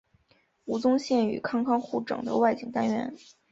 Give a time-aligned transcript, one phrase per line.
[0.65, 3.13] 吴宗宪与康康互整的外景单元。